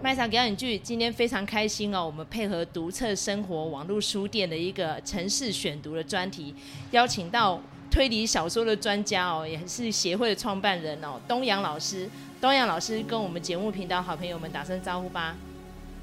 [0.00, 6.54] 麦嫂表演剧今天非常开心哦，我们配合读册生活网络书店的一个城市选读的专题，
[6.92, 12.08] 邀请到推理小说的专家哦，也是协会的创办人哦，东阳老师。
[12.40, 15.34] 东阳老师跟我们节目频道好朋友们打声招呼吧。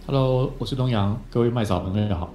[0.05, 2.29] Hello，我是东阳，各位麦嫂朋友好。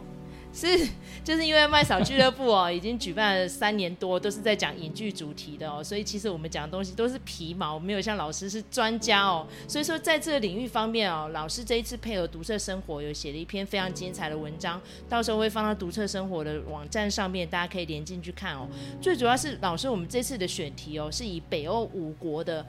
[0.52, 0.88] 是，
[1.22, 9.46] 就是因为麦嫂俱乐部哦，已经举办了三年多，都是在讲影剧主题的哦，所以其实我们讲的东西都是皮毛，没有像老师是专家哦。
[9.68, 18.68] 所以说，在这个领域方面哦，老师这一次配合独特生活，有写了一篇非常精彩的文章，到时候会放到独特生活的网站上面，大家可以连进去看哦。
[19.00, 22.66] 最主要是老师，我们这次的选题哦，是以北欧五国的。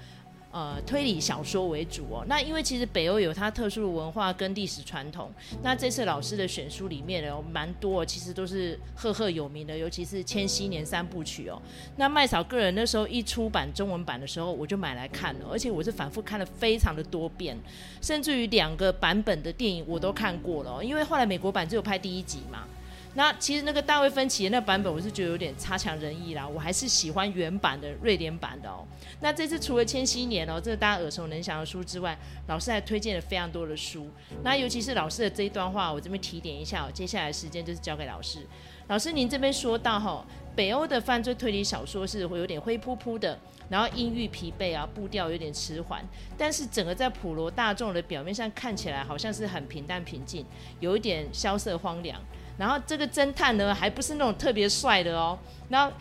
[0.51, 2.25] 呃，推理小说为主哦。
[2.27, 5.31] 那因为其实北欧有它特殊的文化跟历史传统。
[5.63, 11.61] 那这次老师的选书里面有蛮多，其实都是赫赫有名的，尤其是《千禧年三部曲》哦。
[11.95, 17.57] 那麦嫂个人那时候一出版中文版的时候，我就买来看了，而且我是反复看了非常的多遍，
[18.01, 20.83] 甚至于两个版本的电影我都看过了。
[20.83, 22.65] 因为后来美国版只有拍第一集嘛。
[23.13, 26.47] 那其实那个大卫芬奇的那版本，我是觉得有点差强人意啦。
[26.47, 28.85] 我还是喜欢原版的瑞典版的哦。
[29.19, 32.17] 那这次除了《千禧年》哦，这个大家耳熟能详的书之外，
[32.47, 34.09] 老师还推荐了非常多的书。
[34.43, 36.91] 那尤其是老师的这一段话，我这边提点一下哦。
[36.93, 38.39] 接下来时间就是交给老师。
[38.87, 43.37] 老师，您这边说到哈，北欧的犯罪推理小说是会有点灰扑扑的，
[43.69, 46.03] 然后阴郁疲惫啊，步调有点迟缓，
[46.37, 50.45] 但是整个在普罗大众的表面上看起来好像是很平淡平静，
[50.79, 52.19] 有一点萧瑟荒凉。
[52.57, 55.37] 然后这个侦探呢，还不是那种特别帅的哦。
[55.69, 55.91] 然后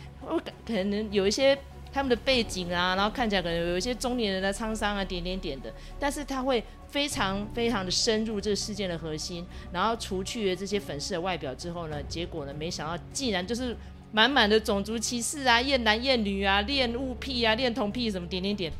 [0.65, 1.57] 可能有一些
[1.93, 5.73] 他们的背景啊，然后看起来可能有一些中年人的沧桑啊，点点点的。
[5.99, 13.75] 但是他会非常非常的深入这个事件的核心，然后除去了这些粉饰的外表之后呢，结果呢，没想到竟然就是
[14.11, 18.71] 满满的种族歧视啊，厌男厌女啊，恋物癖啊，恋童癖什么点点点。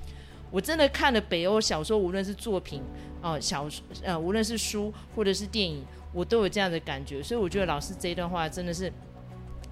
[0.52, 2.82] 我真的看了北欧小说，无论是作品
[3.22, 3.66] 哦，小
[4.04, 5.82] 呃，无论是书或者是电影。
[6.14, 8.92] 我都有这样的感觉，所以我觉得老师这一段话真的是，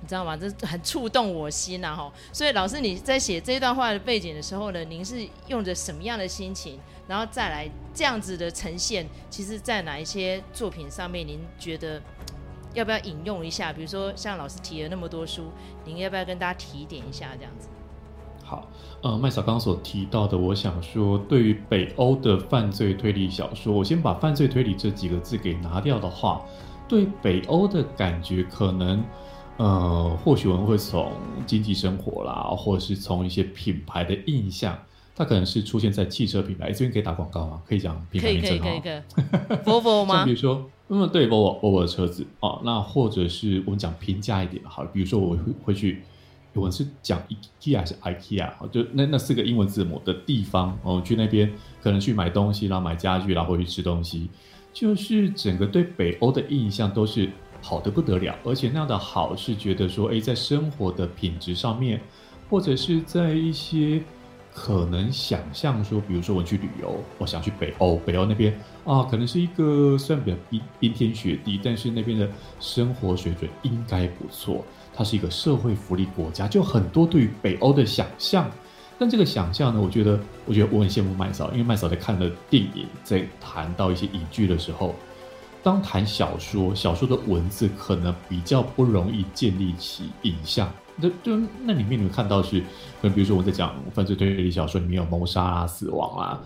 [0.01, 0.37] 你知道吗？
[0.37, 2.11] 这很触动我心呐，哈。
[2.31, 9.05] 所以老师你在写这一段话的背景的时候呢，您是用着什么样的心情，然后再来这样子的呈现？
[9.29, 12.01] 其实，在哪一些作品上面，您觉得
[12.73, 13.73] 要不要引用一下？
[13.73, 15.51] 比如说像老师提了那么多书，
[15.83, 17.67] 您要不要跟大家提点一下这样子？
[18.49, 18.67] 好，
[19.03, 26.41] 呃，麦嫂刚刚所提到的，我想说，对于北欧的犯罪推理小说，我先把犯罪推理这几个字给拿掉的话，
[26.87, 29.03] 对北欧的感觉，可能，
[29.57, 31.11] 呃，或许我们会从
[31.45, 34.75] 经济生活啦，或者是从一些品牌的印象，
[35.15, 37.61] 它可能是出现在汽车品牌，这边可以打广告吗？
[37.67, 38.63] 可以讲品牌名称哈。
[38.65, 38.91] 可以可以
[39.45, 39.57] 可以。
[39.63, 40.25] Volvo 吗？
[40.25, 46.01] 比如说，嗯，对，Volvo，Volvo 的车子哦，那或者是我们讲平价一点好，比如说我会会去。
[46.53, 47.21] 我是讲
[47.61, 48.69] IKEA 还是 IKEA？
[48.69, 51.51] 就那那四个英文字母的地方，哦，去那边
[51.81, 54.29] 可能去买东西，然后买家具，然后回去吃东西，
[54.73, 57.29] 就是整个对北欧的印象都是
[57.61, 62.01] 好的不得了，而且那样的好是觉得说，哎，在生活的品质上面，
[62.49, 64.01] 或者是在一些
[64.51, 72.27] 可能想象说，比如说我去旅游，我想去北欧，北欧那边啊，可能是一个虽然比较冰冰天雪地，但是那边的
[72.59, 74.65] 生活水准应该不错。
[74.93, 78.49] 它是一个社会福利国家，就很多对于北欧的想象。
[78.97, 84.93] 但这个想象呢，我觉得，我觉得我很羡慕麦嫂，因为麦嫂在看了电影，在谈到一些影剧的时候，
[85.63, 90.69] 当谈小说，小说的文字可能比较不容易建立起影像。
[90.97, 92.59] 那就那里面你会看到是，
[93.01, 96.41] 可能比如说我在讲犯罪推理小说里面有谋杀啊、死亡啊，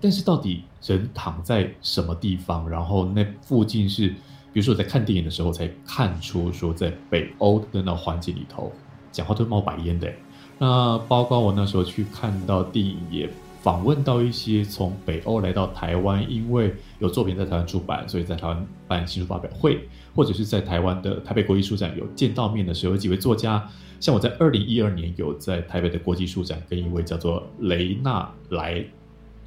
[0.00, 4.14] 但是到底人躺在什么地方，然后那附近是。
[4.52, 8.72] 比如说我在看电影的时候，才看出说在北欧的那环境里头，
[9.12, 10.12] 讲话都冒白烟的。
[10.58, 13.30] 那包括我那时候去看到电影，也
[13.62, 23.68] 访问到一些从北欧来到台湾，因为有作品在台湾出版，所以在台湾办新书发表会，或者是在台湾的台北国际书展有见到面的时候，有几位作家，
[24.00, 28.84] 像我在二零一二年有在台北的国际书展跟一位叫做雷纳莱。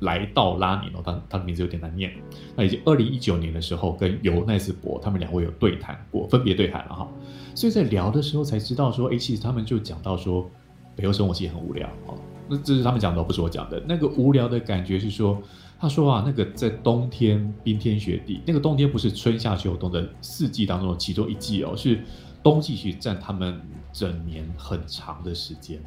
[0.01, 2.11] 来到拉尼诺，他他的名字有点难念。
[2.55, 7.07] 那以及二零一九年的时候，跟尤奈斯伯他们两位有对谈过，分别对谈了哈。
[7.55, 10.49] 所以在聊的时候才知道说，哎，其实他们就讲到说，
[10.95, 12.13] 北欧生活其实很无聊啊。
[12.47, 13.81] 那这是他们讲的，不是我讲的。
[13.87, 15.41] 那个无聊的感觉是说，
[15.79, 22.03] 他说啊，那个在冬天冰天雪地，那个冬天不是春夏秋冬的四季当中的其中一季哦，是
[22.41, 23.61] 冬季去占他们
[23.93, 25.79] 整年很长的时间。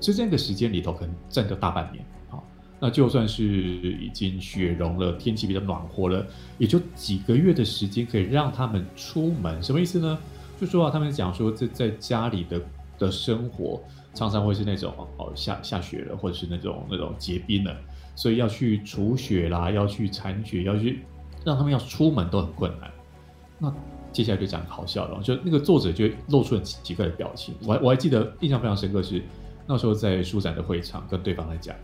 [0.00, 2.04] 所以这个时间里头，可能占掉大半年。
[2.80, 9.62] 那就算是已经雪融了，天气比较暖和了，也就几个月的时间可以让他们出门。
[9.62, 10.18] 什么意思呢？
[10.58, 12.60] 就说啊，他们讲说在在家里的
[12.98, 13.82] 的生活
[14.14, 17.76] 常常会是那种哦下下雪了，或者是那种那种结冰了，
[18.14, 21.00] 所以要去除雪啦，要去铲雪，要去
[21.44, 22.90] 让他们要出门都很困难。
[23.58, 23.72] 那
[24.10, 27.54] 接下来就讲好笑了，就那个作者就露出很奇怪的表情。
[27.64, 29.22] 我我还记得印象非常深刻是
[29.66, 31.76] 那时候在书展的会场跟对方来讲，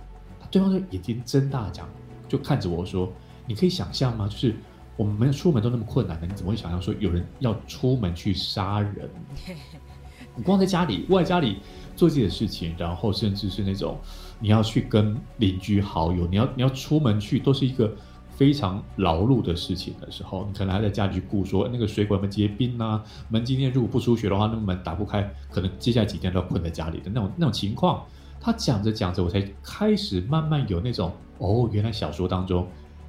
[0.57, 1.87] 对方就眼睛睁大讲，
[2.27, 3.13] 就看着我说
[3.47, 4.27] ：“你可以想象吗？
[4.27, 4.55] 就是
[4.97, 9.11] 我们没有出门都那么困难的，你怎么会想象说有人要出门去杀人？
[10.35, 11.59] 你光在家里，窝在家里
[11.95, 13.99] 做自己的事情，然后甚至是那种
[14.41, 17.95] 你要去跟邻居好友，你要你要出门去，都是一个。”
[18.37, 28.05] 非常劳碌的事情的时候，你可能还在家里去顾说那个水管门结冰啊，门今天如果不出血的话，那个门打不开，可能接下来几天都要困在家里的那种那种情况。
[28.47, 32.65] 他讲着讲着，我才开始慢慢有那种哦，原来小说当中，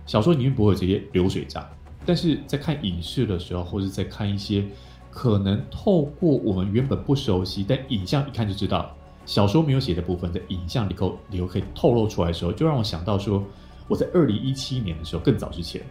[0.08, 1.64] 小说里面不会有这些流水账，
[2.08, 4.66] 但是在看影视的时候，或者在看一些
[5.12, 8.92] 可能透过我们原本不熟悉，但影像一看就知道
[9.28, 13.44] 小说没有写的部分，在影像里头里头可以透露出来的时候，就让我想到说。
[13.90, 15.82] 我在二零一七年的时候，更早之前，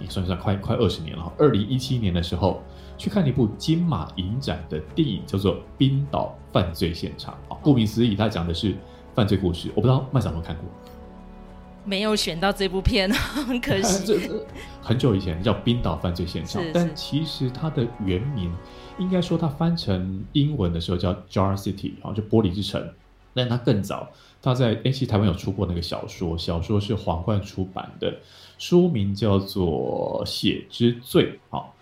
[0.00, 1.32] 也算算快快二十年了。
[1.38, 2.60] 二零一七年的时候，
[2.98, 7.32] 去看了一部金马影展的电影，叫做《冰岛犯罪现场》。
[7.54, 8.74] 啊，顾名思义，它讲的是
[9.14, 9.70] 犯罪故事。
[9.74, 10.64] 我不知道麦嫂有没有看过？
[11.86, 14.30] 没有选到这部片， 很可惜。
[14.80, 18.50] 很久以前叫《冰岛犯罪现场》，但其实它的原名
[18.98, 22.82] 应该说它翻成英文的时候叫《Jar City》，啊，就玻璃之城。
[23.34, 24.08] 但它更早。
[24.40, 28.14] 它在 A 期台湾有出过那个小说，小说是皇冠出版的，
[28.58, 31.74] 书名叫做《血之罪》好。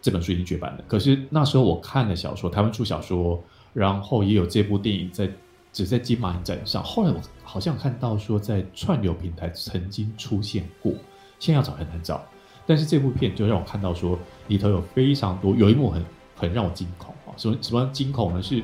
[0.00, 0.84] 这本书已经绝版了。
[0.86, 3.42] 可是那时候我看了小说，台湾出小说，
[3.74, 5.30] 然后也有这部电影在
[5.72, 6.82] 只在金马影展上。
[6.82, 10.92] 后来我好像看到说在串流平台曾经出现过，
[11.38, 12.22] 现在要找很难找。
[12.66, 14.18] 但是这部片就让我看到说
[14.48, 16.04] 里头有非常多，有一幕很
[16.36, 17.34] 很让我惊恐啊！
[17.36, 18.42] 什么什么惊恐呢？
[18.42, 18.62] 是。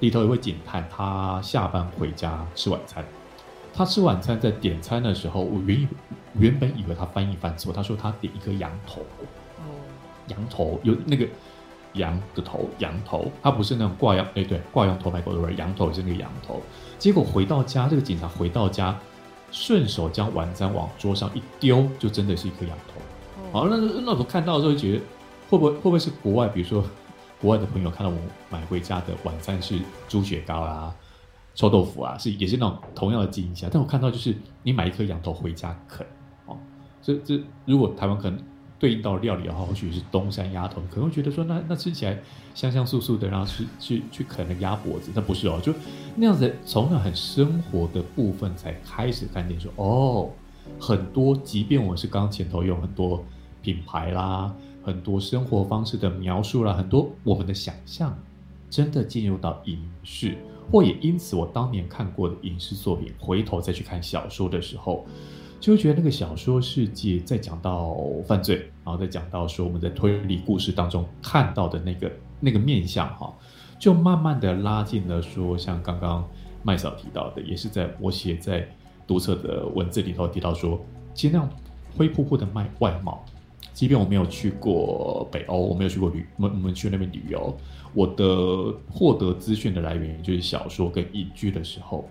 [0.00, 3.04] 里头有位警探，他下班回家吃晚餐。
[3.74, 5.88] 他吃晚餐在点餐的时候，我原以
[6.38, 9.00] 原本以为他翻译翻错，他说他点一个羊头。
[9.00, 9.74] 哦，
[10.28, 11.26] 羊头有那个
[11.94, 16.60] 羊的头，羊头，他不是那种挂羊，哎，对，挂羊头卖狗肉，羊头是那个羊头。
[16.98, 18.98] 结果回到家，这个警察回到家，
[19.50, 23.00] 顺手将晚餐往桌上一丢，就真的是一颗羊头。
[23.52, 25.04] 好，那那时候看到的时候就，觉得
[25.48, 26.84] 会不会会不会是国外，比如说？
[27.40, 28.18] 国外的朋友看到我
[28.50, 30.92] 买回家的晚餐是猪血糕啊、
[31.54, 33.68] 臭豆腐啊，是也是那种同样的记忆下。
[33.70, 36.04] 但我看到就是你买一颗羊头回家啃
[36.46, 36.58] 哦，
[37.00, 38.40] 这这如果台湾可能
[38.78, 42.18] 对应到料理的话，或许是东山鸭头，可能会觉得说那那吃起来
[42.54, 45.72] 香香酥酥的，然后去去去啃那鸭脖子，那不是哦，就
[46.16, 50.30] 那样子从那很生活的部分才开始看见说哦，
[50.78, 53.24] 很多，即便我是刚前头用很多
[53.62, 54.54] 品牌啦。
[54.80, 58.16] 很多生活方式的描述啦很多我们的想象，
[58.70, 60.34] 真的进入到影视，
[60.72, 65.04] 或也因此我当年看过的影视作品，回头再去看小说的时候，
[65.60, 67.96] 就会觉得那个小说世界在讲到
[68.26, 72.10] 犯罪，然后再讲到说我们在推理故事当中看到的那个
[72.40, 73.32] 那个面相哈，
[73.78, 76.26] 就慢慢的拉近了说，像刚刚
[76.62, 78.68] 麦嫂提到的，也是在我写在
[79.06, 80.80] 读册的文字里头提到说，
[81.12, 81.50] 其实那样
[81.96, 83.24] 灰扑扑的卖外貌。
[83.72, 87.56] 即便我没有去过北欧，我没有去过旅，我们我们去那边旅游，
[87.94, 92.08] 我的获得资讯的来源就是小说跟影剧的时候，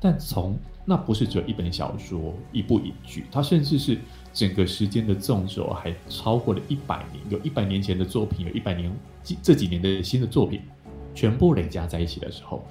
[0.00, 3.98] 但从那不是只有一本小说、一部影剧，它甚至是
[4.32, 10.60] 整个时间的纵轴，还超过了一百年，有一百年前的作品，有一百年几这几年的新的作品，
[11.14, 12.64] 全部累加在一起的时候，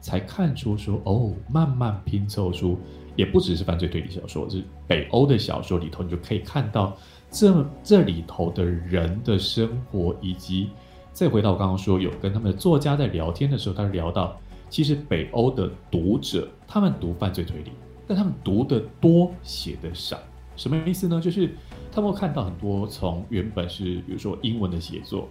[0.00, 2.78] 才看出说哦，慢慢拼凑出，
[3.16, 6.96] 也不只是犯罪推理小说，是北欧的小说里头，你就可以看到。
[7.30, 10.70] 这这里头的人的生活，以及
[11.12, 14.40] 再回到我刚刚说，有跟他们的作家在聊天的时候，他聊到，
[14.74, 17.70] 其实北欧的读者，他们读犯罪推理，
[18.08, 20.18] 但他们读的多，写的少，
[20.56, 21.20] 什么意思呢？
[21.20, 21.54] 就是
[21.92, 25.28] 他们会看到很多从原本是比如说英文的写作，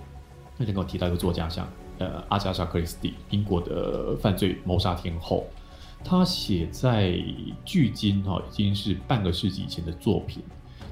[0.58, 5.46] 那天跟我提到一个作家，像呃阿加莎克里斯蒂，英国的犯罪谋杀天后，
[6.06, 7.14] 他写在
[7.66, 10.42] 距今哈已经是半个世纪以前的作品。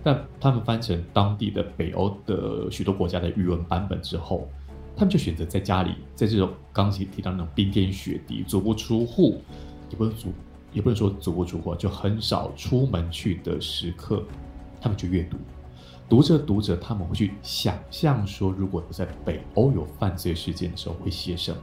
[0.04, 4.50] 但他们翻成当地的北欧的许多国家的语文版本之后，
[4.96, 9.42] 他们就选择在家里，在这种刚才提到那种冰天雪地、足不出户，
[9.90, 10.32] 也不能足，
[10.72, 14.24] 也不能说足不出户，就很少出门去的时刻，
[14.80, 15.38] 他们去阅读，
[16.08, 21.62] 读着读着，他们会去想象说，如果在北欧有犯罪事件的时候会写什么。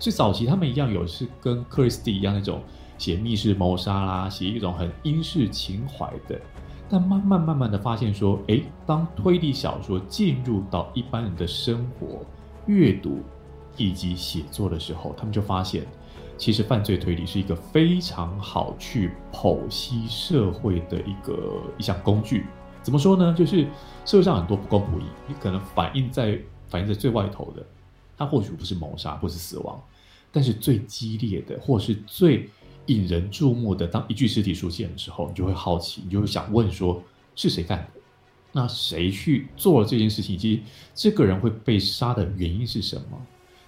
[0.00, 2.62] 所以早期他们一样有是跟克里斯蒂一样那种
[2.96, 6.40] 写密室谋杀啦，写一种很英式情怀的。
[6.88, 12.24] 但慢慢慢慢的发现说，诶，当推理小说进入到一般人的生活、
[12.68, 13.20] 阅读
[13.76, 15.84] 以及写作的时候，他们就发现，
[16.36, 22.46] 其实犯罪推理是一个非常好去剖析社会的一个一项工具。
[22.82, 23.34] 怎么说呢？
[23.36, 23.66] 就是
[24.04, 27.66] 社会上很多不公不义，你可能反映在反映在最外头的，
[28.16, 29.82] 它或许不是谋杀，不是死亡，
[30.30, 32.48] 但是最激烈的，或是最
[32.86, 37.02] 引人注目的，当一具尸体出现的时候，你就会好奇，你就会想问说，
[37.34, 37.97] 是谁干的？
[38.50, 40.34] 那谁去做了这件事情？
[40.34, 40.62] 以及
[40.94, 43.20] 这个人会被杀的原因是什么？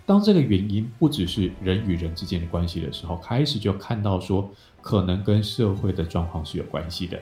[0.07, 7.21] 当这个原因不只是人与人之间的关系的时候，开始就看到说，可能跟社会的状况是有关系的。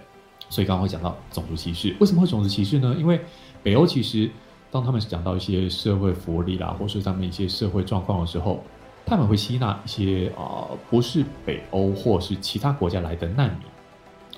[0.48, 2.94] 所以刚刚会讲到种族歧视，为什么会种族歧视呢？
[2.98, 3.20] 因为
[3.62, 4.30] 北欧其实
[4.70, 8.64] 当他们讲到一些社会福利啦，或是他们一些社会状况的时候，
[9.04, 13.62] 他们会吸纳一些啊、不是北欧或是其他国家来的难民，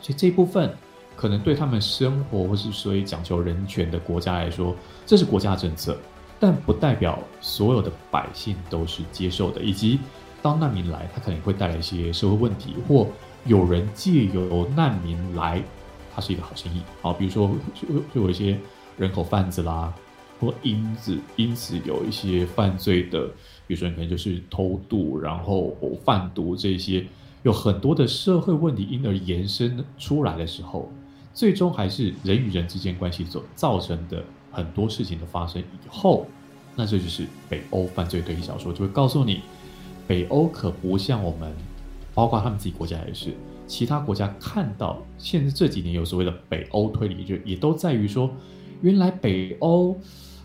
[0.01, 0.75] 所以这部分。
[1.21, 4.75] 可能对他们生活或是所以讲求人权的国家来说，
[5.05, 5.95] 这是国家政策，
[6.39, 9.61] 但不代表所有的百姓都是接受的。
[9.61, 9.99] 以及
[10.41, 13.07] 当难民来，他可能会带来一些社会问题，或
[13.45, 15.63] 有人借由难民来，
[16.15, 16.81] 他是一个好生意。
[17.03, 18.59] 好，比如说就就有一些
[18.97, 19.93] 人口贩子啦，
[20.41, 23.27] 或因此因此有一些犯罪的，
[23.67, 27.05] 比如说可能就是偷渡，然后贩毒这些，
[27.43, 30.91] 有很多的社会问题因而延伸出来的时候。
[31.41, 36.27] 最终还是人与人之间关系所造成的很多事情的发生以后，
[36.77, 39.41] 那这就是北欧犯罪推理小说就会告诉你，
[40.07, 41.51] 北欧可不像我们，
[42.13, 43.33] 包括他们自己国家也是，
[43.67, 48.31] 其他国家看到现在这几年有所谓的北欧推理，就也都在于说，
[48.83, 49.99] 原来北欧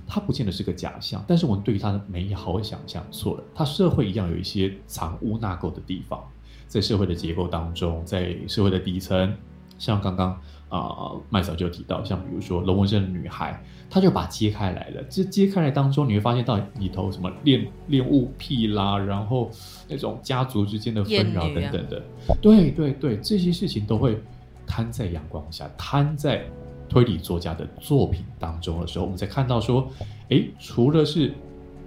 [0.08, 6.24] 它不见得是个假象，但是我们对于它的美好想象错了，它社会一样有一些藏污纳垢的地方，
[6.70, 9.36] 在社会的结构当中，在社会的底层，
[9.78, 10.40] 像刚刚。
[10.70, 15.04] 啊，麦嫂就提到，像比如说龙纹身的女孩，她就把揭开来了。
[15.10, 19.50] 这揭开来当中，你会发现到里头什么恋恋物癖啦，然后
[19.88, 21.98] 那种家族之间的纷扰等等的。
[22.28, 24.20] 啊、对对对，这些事情都会
[24.66, 26.44] 摊在阳光下，摊在
[26.90, 29.88] 推理作家的作品当中的时候，我们才看到说，
[30.30, 31.34] 哎，除了是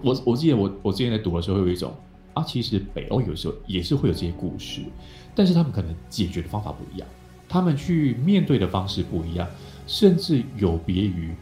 [0.03, 1.93] 我我记得我我之前在读的时候，有一种
[2.33, 4.83] 啊，其实北欧有时候也是会有这些故事，
[5.35, 7.09] 但是他们可能解决的方法不一样。
[7.49, 9.49] 他们去面对的方式不一样，
[9.87, 11.35] 甚至有别于，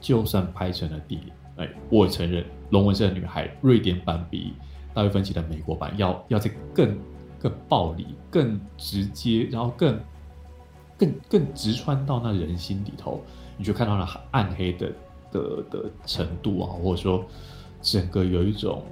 [0.00, 4.54] 就算拍成了电影，哎，我承认《龙纹身的女孩》瑞典版比
[4.92, 6.98] 大卫芬奇的美国版要要再更
[7.38, 9.98] 更暴力、更直接，然后更
[10.98, 13.22] 更更直穿到那人心里头，
[13.56, 14.92] 你就看到了暗黑的
[15.30, 17.24] 的的程度啊，或者说
[17.80, 18.82] 整个有一种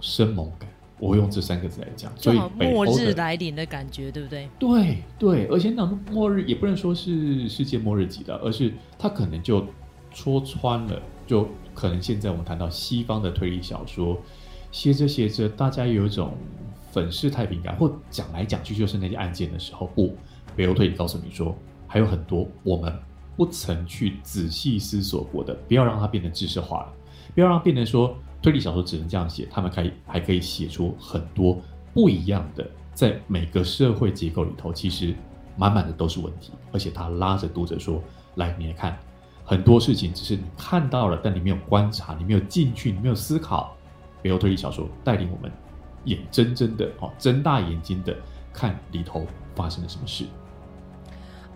[0.00, 0.68] 生猛感。
[0.98, 4.48] 我会用这三个字来讲，所以末日来临的感觉，对不对？
[4.58, 9.66] 对对，而且那末日也不能说是世界末日级的，而是它可能就
[10.10, 14.18] 戳穿了，就可能现在我们谈到西方的推理小说，
[14.72, 16.32] 写着写着，大家有一种
[16.90, 20.16] 粉饰太平感，或讲来讲去就是那些案件的时候，不，
[20.56, 21.54] 北欧推理告诉你说，
[21.86, 22.90] 还有很多我们
[23.36, 26.92] 不曾去仔细思索过的，不要让它变得知识化了，
[27.34, 28.16] 不要让它变成说。
[28.46, 31.60] 推理小说只能这样写，他们可以还可以写出很多
[31.92, 35.12] 不一样的，在每个社会结构里头，其实
[35.56, 38.00] 满满的都是问题，而且他拉着读者说
[38.38, 38.96] ：“来，你来看，
[39.44, 43.76] 很多事情只是你看到了，但你没有观察，你没有进去，你没有思考。”
[44.22, 45.50] 北欧推理小说带领我们
[46.04, 48.16] 眼睁睁的哦，睁大眼睛的
[48.52, 49.26] 看里头
[49.56, 50.24] 发生了什么事。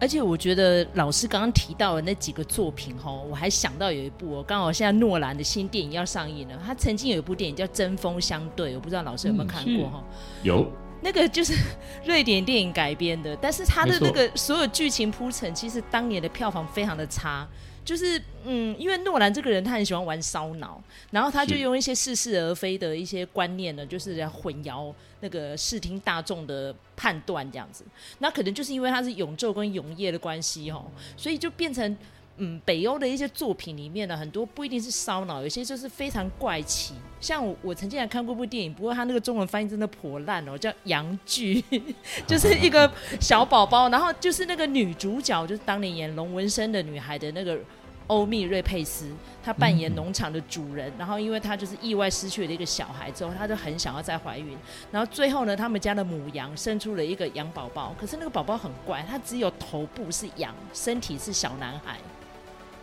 [0.00, 6.58] 而且我觉得老师刚刚提到的那几个作品哈，我还想到有一部哦，刚好现在诺兰的新电影要上映了。
[6.64, 10.02] 他曾经有一部电影叫《针锋相对》，我不知道老师有没有看过哈？
[10.42, 10.66] 有。
[11.02, 11.54] 那个就是
[12.04, 17.46] 瑞典电影改编的，但是他的那个所有剧情铺陈，其实当年的票房非常的差。
[17.90, 20.80] 就是嗯，因为诺兰这个人他很喜欢玩烧脑，
[21.10, 27.84] 然后他就用一些似是而非的一些观念呢，就是来混淆那个视听大众的判断这样子。
[28.20, 30.84] 那可能就是因为他是永昼跟永夜的关系哦，
[31.16, 31.96] 所以就变成
[32.36, 36.94] 嗯，北欧的一些作品里面呢，很多不一定是烧脑，有些就是非常怪奇。
[37.20, 41.60] 像我我曾经还看过部电影，不过他那个中文翻译真的破烂哦，叫《阳具》，
[42.24, 42.88] 就是一个
[43.20, 47.58] 小宝宝，然后就是那个女主角就是当年演龙纹身的女孩的那个。
[48.10, 49.08] 欧密瑞佩斯，
[49.40, 54.58] 他扮演农场的主人，嗯、然后因为他就是意外失去了一个小孩之后，他就很想要再怀孕，
[54.90, 61.98] 然后最后呢，他们家的母羊生出了一个羊宝宝，可是那个宝宝很怪，他只有头部是羊，身体是小男孩，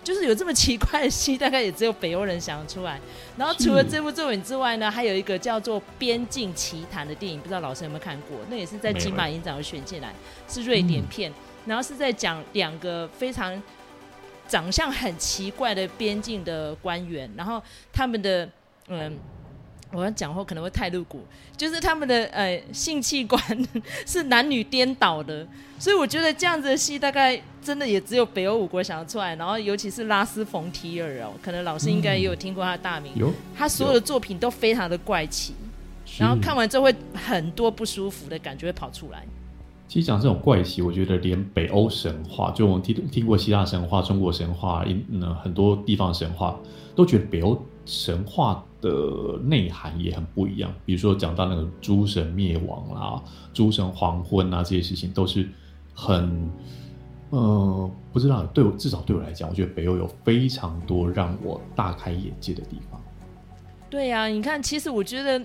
[0.02, 2.98] 就是有这么奇怪的戏，大概也只有北欧人想得出来。
[3.36, 8.38] 然后除了这部作品之外呢，还有一个叫做《边境奇谈》的电影，不知道老师有没有看过？
[8.50, 10.14] 那也是在金马影展有选进来，
[10.48, 13.62] 是瑞典片，嗯、然后是在讲两个非常。
[14.48, 17.62] 长相很奇怪的边境的官员，然后
[17.92, 18.50] 他们的
[18.88, 19.18] 嗯
[19.92, 21.26] 我要讲话可能会太露骨，
[21.56, 23.42] 就是他们的呃性器官
[24.06, 25.48] 是男女颠倒的，
[25.80, 29.34] 所以我觉得这样子的戏大概真的也只有北欧五国想得出来。
[29.38, 35.54] 然后尤其是拉斯冯提尔哦，可能老师应该也有听过他的大名，嗯、他所有的作品都非常的怪奇，
[36.20, 39.24] 然后看完之后会很多不舒服的感觉会跑出来。
[39.88, 46.60] 其实讲这种怪奇，我觉得连北欧神话，就我们听听过希腊神话、中国神话，嗯，很多地方神话
[46.94, 50.70] 都觉得北欧神话的内涵也很不一样。
[50.86, 55.48] 比如说讲到那个诸神灭亡啦、诸神黄昏啊这些事情，都是
[55.94, 56.52] 很，
[57.30, 63.02] 呃，不知道对我至少对我来讲，我觉得北欧有非常多让我大开眼界的地方。
[63.90, 65.42] 对呀、你看，其实我觉得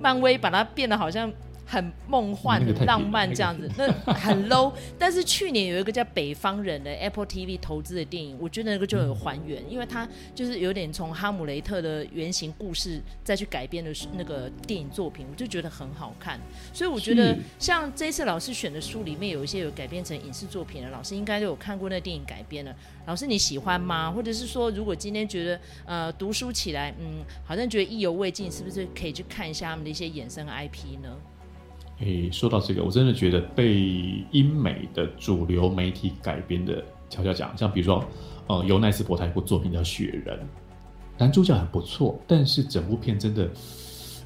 [0.00, 1.32] 漫威把它变得好像。
[1.66, 4.72] 很梦幻、很浪漫这样子，那很 low。
[4.96, 16.38] 但是去年有一个叫《北方人》的 Apple TV 投资的电影，我觉得那个就有还原，因为它就是有点从哈姆雷特的原型故事再去改编的那个电影作品，我就觉得很好看。
[16.72, 22.72] 所以我觉得像这次老师选的书里面有一些有改编成影视作品的，老师应该都有看过那电影改编的。
[23.06, 24.10] 老师你喜欢吗？
[24.10, 31.16] 或者是说，如果今天觉得呃读书起来嗯好像觉得意犹未尽，是不是可以去看一下他们的一些衍生 IP 呢？
[32.00, 38.04] 诶，说到这个，我真的觉得被英美的主流媒体改编的悄悄讲，像比如说，
[38.48, 40.38] 呃，尤奈斯伯特一部作品叫《雪人》，
[41.16, 43.48] 男主角很不错，但是整部片真的，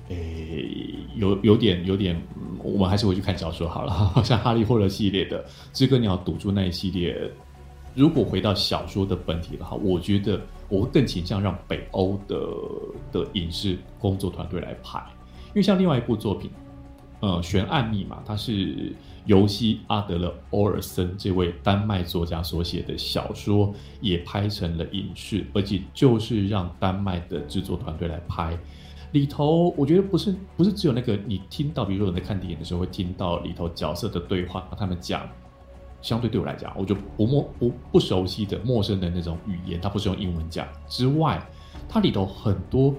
[0.08, 2.20] 诶，有有点有点，
[2.60, 4.12] 我们还是回去看小说好了。
[4.24, 7.30] 像哈利波特系列的《知更鸟赌注》那一系列，
[7.94, 12.36] 如果回到小说的本体的话，我觉得我会更倾向让北欧的
[13.12, 14.98] 的影视工作团队来拍，
[15.50, 16.50] 因为像另外一部作品。
[17.20, 18.94] 呃，悬案密码，它是
[19.26, 28.58] 尤西阿德勒欧尔森这位丹麦作家所写的小说，也拍成了影视，而且就是让丹麦的制作团队来拍。
[29.12, 35.28] 里头我觉得不是不是只有那个你听到，比如说你在看电影的时候会听到里头角色的对话，他们讲
[36.00, 41.46] 相对对我来讲，我就不陌不不熟悉的陌生的那种语言，它不是用英文讲之外，
[41.86, 42.94] 它里头很多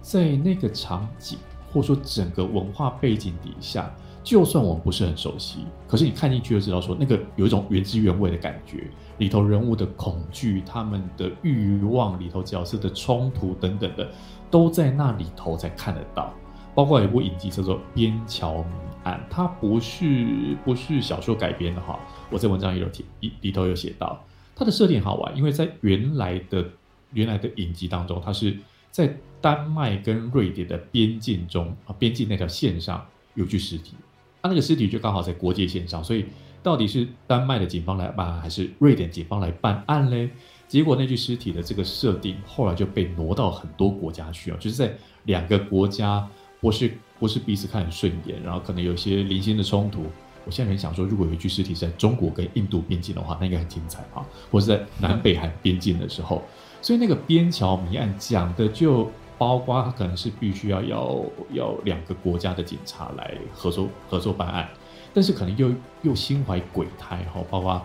[0.00, 1.36] 在那个场景。
[1.76, 8.88] 或者说整个文化背景底下，就算我们不是很熟悉，可是你看进去就知道，说那个有一种原汁原味的感觉。
[9.18, 14.08] 里头人物的恐惧、他们的欲望、里头角色的冲突等等的，
[14.50, 16.32] 都在那里头才看得到。
[16.74, 22.00] 包括有一部影集叫做《边桥谜案》，它不是不是小说改编的哈。
[22.30, 23.04] 我在文章也有提，
[23.42, 24.18] 里头有写到，
[24.54, 26.64] 它的设定好玩，因为在原来的
[27.12, 28.56] 原来的影集当中，它是。
[28.96, 33.92] 在丹麦跟瑞典的边境中啊，边境那条线上有具尸体，
[34.40, 36.24] 他、那个尸体就刚好在国界线上，所以
[36.62, 40.30] 到底是丹麦的警方来办案，还是瑞典警方来办案嘞？
[40.66, 44.90] 结果那具尸体的这个设定后来就被挪到很多国家去啊，就是在
[45.24, 46.26] 两个国家
[46.62, 50.06] 不是不是彼此看很顺眼，然后可能有些零星的冲突。
[50.46, 56.42] 我现在很想说，如果有一具尸体在中国跟印度边境的话，那应该很精彩啊，或是在南北韩边境的时候。
[56.86, 61.20] 所以那个边桥谜案讲的就包括，他可能是必须要要
[61.50, 64.68] 要两个国家的警察来合作合作办案，
[65.12, 65.68] 但是可能又
[66.02, 67.84] 又心怀鬼胎哈，包括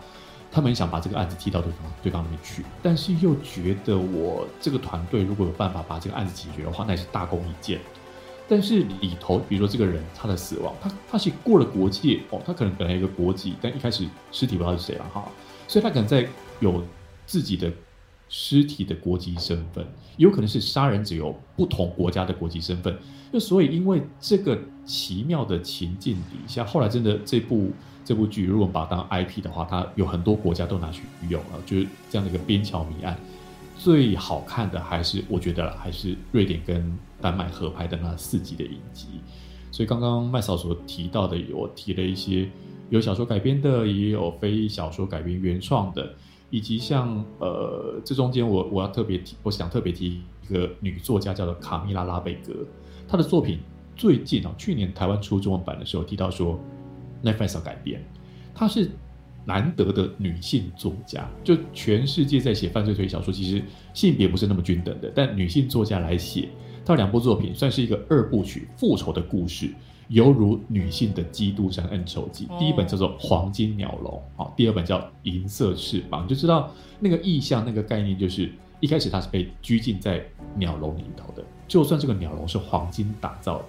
[0.51, 7.79] 他们想把这个案子踢到对方对方那边去，但是又觉得我这个团队如果有办法把这个案子解决的话，那也是大功一件。
[8.47, 15.27] 但是里头，比如说这个人他的死亡，他他是过了国界哦，他可能本来有个国籍，但一开始尸体不知道是谁了哈，
[15.67, 16.23] 所以他可能在
[16.59, 16.83] 有
[17.25, 17.71] 自己的。
[18.33, 22.97] 尸体的国籍身份，有可能是杀人者有不同国家的国籍身份，
[23.29, 27.71] 那所以因为这个奇妙的情境底下，后来真的这部
[28.05, 33.19] 这部剧，如果把它当 IP 的话，它有很多国家都拿去用了，就是这样的一个边桥谜案。
[33.77, 39.07] 最好看的还是我觉得还是瑞典跟丹麦合拍的那四集的影集。
[39.71, 42.49] 所以刚刚麦嫂所提到的，我提了一些
[42.89, 46.13] 有小说改编的，也有非小说改编原创的。
[46.51, 52.53] 以及像呃，这中间我我要特别提，我想特别提一个女作家叫做卡米拉拉贝格，
[53.07, 53.57] 她的作品
[53.95, 56.59] 最近啊，去年台湾出中文版的时候提到说
[57.23, 58.05] ，Netflix 改编，
[58.53, 58.91] 她是
[59.45, 66.49] 难得的女性作家，就全世界在写犯罪推理小说，其实性别不是那么均等的，但女性作家来写，
[66.85, 69.69] 她有两部作品算是一个二部曲，复仇的故事。
[70.11, 76.69] 犹如女性的基督山恩仇记，第一本叫做《黄金鸟笼》，好，第二本叫《银色翅膀》，就知道
[76.99, 80.21] 那个意象、那个概念，就是一开始它是被拘禁在
[80.55, 83.67] 鸟笼里头的，就算这个鸟笼是黄金打造的，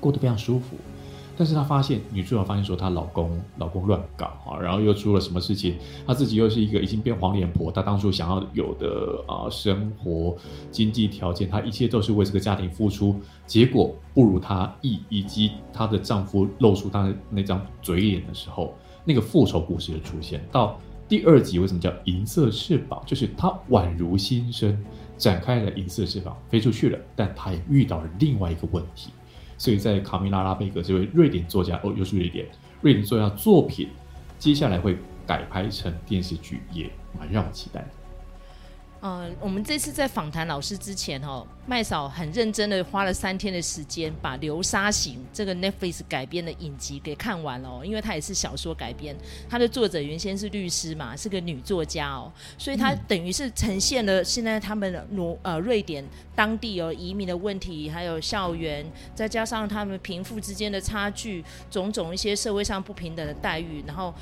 [0.00, 0.76] 过得非常舒服，
[1.36, 10.36] 但是她发现女主角发现说她老公老公乱搞啊，然后又出了什么事情，她自己又是一个已经变黄脸婆，她当初想要有的啊生活
[10.70, 13.14] 经济条件，她一切都是为这个家庭付出，
[13.46, 20.44] 结果不如她意，以及她的丈夫露出她的那张嘴脸的时候，那个复仇故事的出现。
[20.50, 23.02] 到第二集为什么叫银色翅膀？
[23.06, 24.76] 就是她宛如新生。
[25.18, 29.08] 展开了银色翅膀飞出去了，但他也遇到了另外一个问题，
[29.58, 32.46] 所以在卡米拉拉贝格这位瑞典作家哦，又是瑞典
[32.82, 33.88] 瑞典作家作品，
[34.38, 37.88] 接下来会改拍成电视剧，也蛮让我期待的。
[39.00, 47.82] 呃，我们这次在访谈老师之前，哦，麦嫂很认真的花了三天的时间，把《流沙行》这个 Netflix 改编的影集给看完了哦。
[47.84, 49.14] 因为它也是小说改编，
[49.48, 56.02] 它的作者原先是律师嘛，是个女作家哦，所以它等于是呈现了现在他们挪呃瑞典
[56.34, 64.12] 当地有移民的问题，还有校园，再加上他们贫富之间的差距，种种一些社会上不平等的待遇，然后。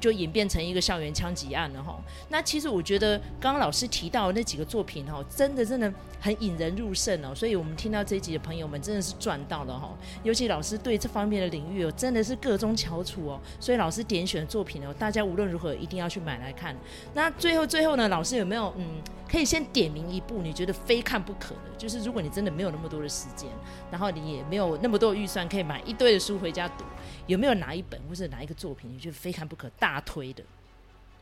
[0.00, 1.98] 就演变成一个校园枪击案了哈。
[2.28, 7.34] 那其实我觉得刚刚老师提到那几个作品哈，真的真的很引人入胜哦。
[7.34, 9.96] 所以我们听到这一集的朋友们真的是赚到了哈。
[10.22, 13.40] 尤其老师对这方面的领域哦，真的是个中翘楚哦。
[13.60, 16.76] 所以老师点选的作品哦，大家无论如何一定要去买来看。
[17.14, 18.84] 那最后最后呢，老师有没有嗯？
[19.30, 23.46] 可以先点名一部你觉得非看不可的，就是如果你真的没有那么多的时间，
[23.90, 26.84] 然后你也没有那么多预算可以买一堆的书回家读，
[27.26, 30.42] 有没有哪一本或者哪一个作品你觉得非看不可大推的？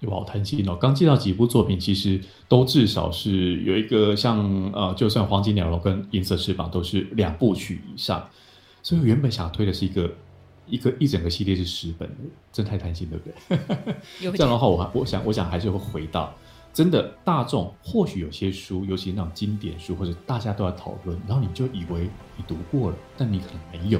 [0.00, 0.76] 有好贪心哦！
[0.76, 4.38] 刚介绍几部作品，其实都至少是有一个像
[4.74, 8.28] 呃，就算《黄金鸟笼》跟《银色翅膀》都是两部曲以上，
[8.82, 10.12] 所以我原本想推的是一个
[10.66, 12.16] 一个一整个系列是十本的，
[12.52, 13.94] 真太贪心，对不对？
[14.36, 16.34] 这样的话，我我想我想还是会回到。
[16.74, 23.98] 真的，大众或许有些书，尤其那种经典书，或者大家都在讨论，然后你就以为你读过了，但你可能没有。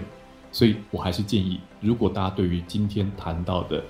[0.52, 3.82] 所以我还是建议，如果大家对于今天谈到的，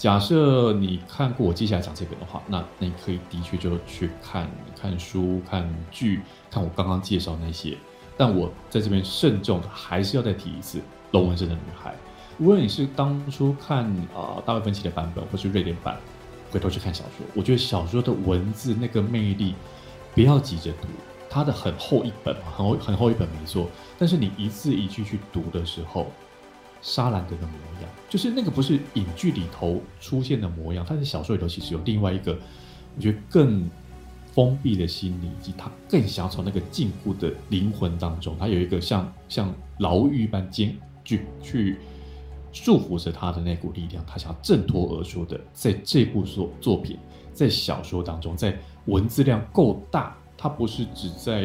[0.00, 7.76] 假设你看过我接下来讲这本的话，那那你可以的确就去看看书、看剧、看我刚刚介绍那些。
[8.16, 10.78] 但我在这边慎重的还是要再提一次，
[11.10, 11.90] 《龙纹身的女孩》。
[12.42, 13.84] 无论你是当初看
[14.14, 15.98] 啊、呃、大卫芬奇的版本，或是瑞典版。
[16.50, 19.54] 回头去看小说，我觉得小说的文字那个魅力，
[20.14, 20.88] 不要急着读，
[21.28, 23.68] 它的很厚一本，很厚很厚一本没错。
[23.98, 26.10] 但是你一字一句去读的时候，
[26.82, 32.38] 沙兰德的模样，就是那个不是影剧里头出现的模样，他在小说里头其实有另外一个，
[32.96, 33.68] 我觉得更
[34.32, 41.78] 封闭的心理，以及他更想从那个禁锢的灵魂当中，他有一个像像牢狱般坚去去。
[42.52, 46.98] 束缚着他的那股力量，他想要挣脱而出的，在这部作作品，
[47.32, 51.42] 在小说当中，在文字量够大，它不是只在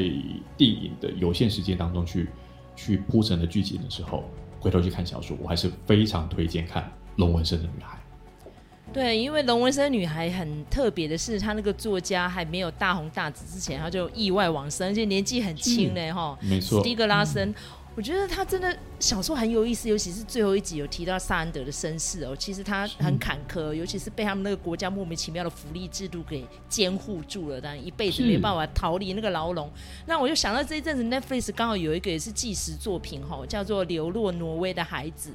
[0.58, 2.28] 电影的有限时间当中去
[2.76, 4.24] 去铺陈的剧情的时候，
[4.66, 6.82] 回头去看小说，我还是非常推荐看
[7.18, 7.96] 《龙纹身的女孩》。
[8.92, 17.48] 对，因为《龙纹身女孩》很特别的是，她那个作家还没有大红大紫之前，她就意外往生，而且年纪很轻嘞，哈、嗯，没错，斯蒂格拉森。
[17.50, 17.56] 嗯
[17.96, 22.36] 我觉得他真的小说很有意思，尤其是最后一集有提到萨恩德的身世哦。
[22.38, 29.72] 其实他很坎坷，尤其是被他们那个国家莫名其妙的福利制度给监护住了，但一辈子没办法逃离那个牢笼。
[30.08, 35.30] 那我就想到这一阵子 Netflix 刚好有一个也是纪实作品哈，叫做《流落挪威的孩子》。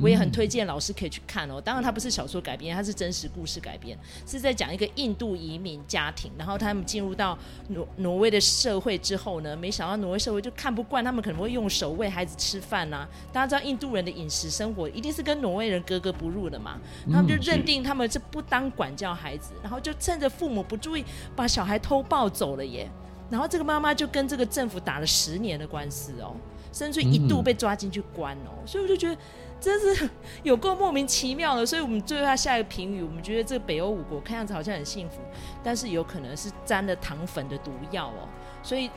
[0.00, 1.60] 我也很推荐老师可以去看哦。
[1.60, 7.36] 当然，它不是小说改编，它是真实故事改编，是在讲一个印度移民家庭，然后他们进入到
[7.68, 13.08] 挪挪威的社会之后呢，没想到挪威社会就看不惯他们，可能会用手喂孩子吃饭呐、啊。
[13.32, 16.78] 大家知道印度人的饮食生活一定是跟挪威人格格不入的嘛，
[17.12, 21.04] 他们就认定他们是不当管教孩子，然后就趁着父母不注意，
[21.36, 22.90] 把小孩偷抱走了耶。
[23.30, 26.34] 然后这个妈妈就跟这个政府打了十年的官司哦，
[26.72, 28.52] 甚至一度被抓进去关哦。
[28.66, 29.16] 所以我就觉得。
[29.62, 30.10] 真是
[30.42, 35.20] 有够莫名其妙的，所以我们最后要下一个评语，我们觉得这个北欧五国看样子好像很幸福，
[35.62, 38.28] 但是有可能是沾了糖粉的毒药哦。
[38.60, 38.90] 所以，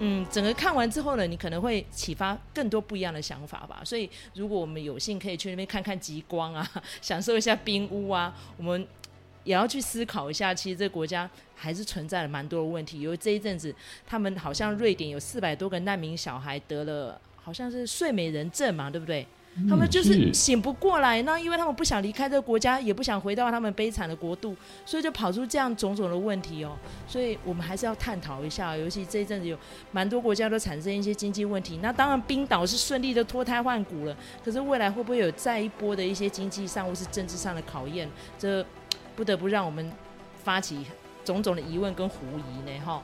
[0.00, 3.80] 嗯，整个看完之后呢，你可能会启发更多不一样的想法吧。
[3.84, 6.68] 所以，如果我们有幸可以去那边看看极光啊，
[7.00, 8.84] 享受一下冰屋啊，我们
[9.44, 13.00] 也要去思考一下，其实这个国家还是存在了蛮多的问题。
[13.00, 13.72] 因为这一阵子，
[14.04, 19.24] 他们好像瑞典有四百多个难民小孩得了，好像是睡美人症嘛，对不对？
[19.66, 26.76] 他们就是醒不过来，那因为他们不想离开这个国家，也不想回到他们悲惨的国度，所以就跑出这样种种的问题哦。
[27.06, 29.58] 所以我们还是要探讨一下，尤其这一阵子有
[29.90, 31.80] 蛮多国家都产生一些经济问题。
[31.82, 38.08] 那当然，冰岛是顺利的脱胎换骨了，可是未来会不会有再一波的一些经济上或是政治上的考验？
[38.38, 38.64] 这
[39.16, 39.90] 不得不让我们
[40.44, 40.84] 发起
[41.24, 43.02] 种种的疑问跟狐疑呢，哈。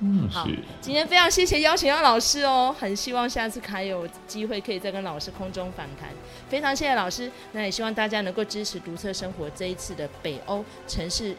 [0.00, 0.56] 嗯，好是。
[0.80, 6.10] 今天非常谢谢邀请到老师哦，很希望下次还有机会可以再跟老师空中访谈。
[6.48, 11.34] 非常谢谢老师，那也希望大家能够支持独车生活这一次的北欧城市，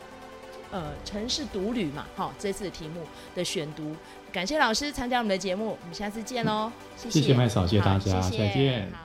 [0.71, 3.01] 呃，城市独旅嘛，好，这次的题目
[3.35, 3.95] 的选读。
[4.31, 7.21] 感谢老师参加我们的节目，我们下次见喽，谢谢。
[7.21, 9.04] 谢谢麦嫂，谢谢大家，谢谢再见。